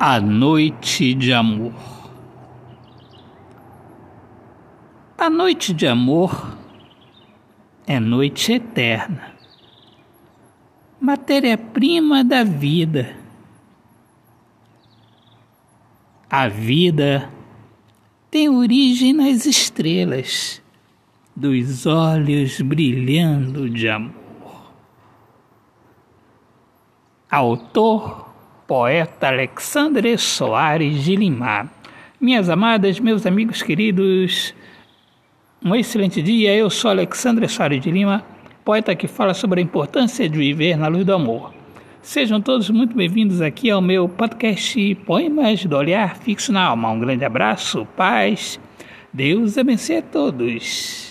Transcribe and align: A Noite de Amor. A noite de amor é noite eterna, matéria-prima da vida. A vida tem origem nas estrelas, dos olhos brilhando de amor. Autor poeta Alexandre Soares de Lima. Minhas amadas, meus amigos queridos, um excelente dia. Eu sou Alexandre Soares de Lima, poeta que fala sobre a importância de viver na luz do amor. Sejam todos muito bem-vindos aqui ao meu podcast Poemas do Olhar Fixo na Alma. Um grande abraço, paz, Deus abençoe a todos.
A 0.00 0.20
Noite 0.20 1.12
de 1.12 1.32
Amor. 1.32 1.74
A 5.18 5.28
noite 5.28 5.74
de 5.74 5.88
amor 5.88 6.56
é 7.84 7.98
noite 7.98 8.52
eterna, 8.52 9.34
matéria-prima 11.00 12.22
da 12.22 12.44
vida. 12.44 13.16
A 16.30 16.46
vida 16.46 17.28
tem 18.30 18.48
origem 18.48 19.12
nas 19.12 19.46
estrelas, 19.46 20.62
dos 21.34 21.86
olhos 21.86 22.60
brilhando 22.60 23.68
de 23.68 23.88
amor. 23.88 24.72
Autor 27.28 28.27
poeta 28.68 29.28
Alexandre 29.28 30.18
Soares 30.18 31.02
de 31.02 31.16
Lima. 31.16 31.72
Minhas 32.20 32.50
amadas, 32.50 33.00
meus 33.00 33.24
amigos 33.24 33.62
queridos, 33.62 34.54
um 35.64 35.74
excelente 35.74 36.20
dia. 36.20 36.54
Eu 36.54 36.68
sou 36.68 36.90
Alexandre 36.90 37.48
Soares 37.48 37.80
de 37.80 37.90
Lima, 37.90 38.22
poeta 38.62 38.94
que 38.94 39.08
fala 39.08 39.32
sobre 39.32 39.62
a 39.62 39.64
importância 39.64 40.28
de 40.28 40.36
viver 40.36 40.76
na 40.76 40.86
luz 40.86 41.06
do 41.06 41.14
amor. 41.14 41.54
Sejam 42.02 42.42
todos 42.42 42.68
muito 42.68 42.94
bem-vindos 42.94 43.40
aqui 43.40 43.70
ao 43.70 43.80
meu 43.80 44.06
podcast 44.06 44.94
Poemas 45.06 45.64
do 45.64 45.74
Olhar 45.74 46.18
Fixo 46.18 46.52
na 46.52 46.64
Alma. 46.64 46.90
Um 46.90 47.00
grande 47.00 47.24
abraço, 47.24 47.88
paz, 47.96 48.60
Deus 49.10 49.56
abençoe 49.56 49.96
a 49.96 50.02
todos. 50.02 51.07